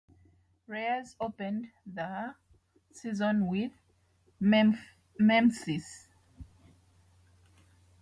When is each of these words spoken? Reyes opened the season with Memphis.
Reyes 0.65 1.15
opened 1.19 1.67
the 1.85 2.33
season 2.91 3.45
with 3.45 3.71
Memphis. 4.39 6.07